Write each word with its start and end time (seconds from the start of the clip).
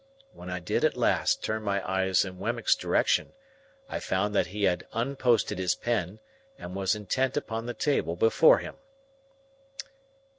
When 0.33 0.49
I 0.49 0.59
did 0.59 0.83
at 0.83 0.97
last 0.97 1.43
turn 1.43 1.61
my 1.61 1.87
eyes 1.87 2.25
in 2.25 2.39
Wemmick's 2.39 2.75
direction, 2.75 3.33
I 3.87 3.99
found 3.99 4.33
that 4.33 4.47
he 4.47 4.63
had 4.63 4.87
unposted 4.93 5.59
his 5.59 5.75
pen, 5.75 6.19
and 6.57 6.73
was 6.73 6.95
intent 6.95 7.37
upon 7.37 7.67
the 7.67 7.75
table 7.75 8.15
before 8.15 8.57
him. 8.57 8.77